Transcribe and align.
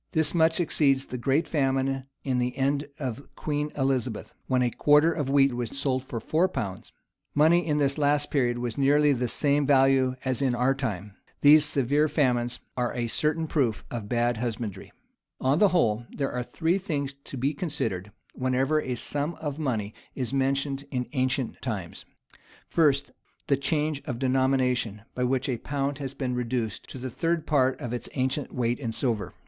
This 0.13 0.33
much 0.33 0.59
exceeds 0.59 1.05
the 1.05 1.17
great 1.19 1.47
famine 1.47 2.05
in 2.23 2.39
the 2.39 2.57
end 2.57 2.87
of 2.97 3.21
Queen 3.35 3.71
Elizabeth, 3.75 4.33
when 4.47 4.63
a 4.63 4.71
quarter 4.71 5.13
of 5.13 5.29
wheat 5.29 5.53
was 5.53 5.77
sold 5.77 6.01
for 6.03 6.19
four 6.19 6.47
pounds. 6.49 6.91
Money 7.35 7.63
in 7.63 7.77
this 7.77 7.99
last 7.99 8.31
period 8.31 8.57
was 8.57 8.79
nearly 8.79 9.11
of 9.11 9.19
the 9.19 9.27
same 9.27 9.67
value 9.67 10.15
as 10.25 10.41
in 10.41 10.55
our 10.55 10.73
time. 10.73 11.13
These 11.41 11.65
severe 11.65 12.07
famines 12.07 12.59
are 12.75 12.91
a 12.95 13.09
certain 13.09 13.45
proof 13.45 13.85
of 13.91 14.09
bad 14.09 14.37
husbandry. 14.37 14.85
[* 14.85 14.85
M. 14.85 14.91
Paris]. 14.91 14.99
[Fleetwood. 15.39 15.39
p. 15.39 15.45
83, 15.45 15.45
94, 15.45 15.45
96. 15.45 15.45
98] 15.45 15.45
[Page 15.45 15.45
157.] 15.45 15.51
On 15.51 15.59
the 15.59 15.71
whole, 15.71 16.05
there 16.17 16.31
are 16.31 16.43
three 16.43 16.77
things 16.79 17.13
to 17.13 17.37
be 17.37 17.53
considered, 17.53 18.11
wherever 18.33 18.81
a 18.81 18.95
sum 18.95 19.35
of 19.35 19.59
money 19.59 19.93
is 20.15 20.33
mentioned 20.33 20.85
in 20.89 21.09
ancient 21.13 21.61
times. 21.61 22.05
First, 22.67 23.11
the 23.45 23.55
change 23.55 24.01
of 24.05 24.17
denomination, 24.17 25.03
by 25.13 25.23
which 25.25 25.47
a 25.47 25.57
pound 25.59 25.99
has 25.99 26.15
been 26.15 26.33
reduced 26.33 26.89
to 26.89 26.97
the 26.97 27.11
third 27.11 27.45
part 27.45 27.79
of 27.79 27.93
its 27.93 28.09
ancient 28.15 28.51
weight 28.51 28.79
in 28.79 28.91
silver. 28.91 29.35